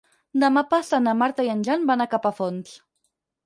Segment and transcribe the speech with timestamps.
[0.43, 2.77] Demà passat na Marta i en Jan van a Capafonts.